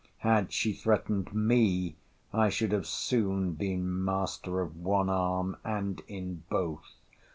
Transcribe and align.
Had 0.25 0.51
she 0.51 0.73
threatened 0.73 1.31
ME, 1.31 1.95
I 2.33 2.49
should 2.49 2.71
have 2.71 2.87
soon 2.87 3.51
been 3.53 4.03
master 4.03 4.59
of 4.59 4.75
one 4.77 5.11
arm, 5.11 5.57
and 5.63 6.01
in 6.07 6.41
both! 6.49 6.93